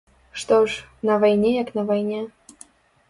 [0.43, 0.79] Што ж,
[1.09, 2.21] на вайне як на вайне.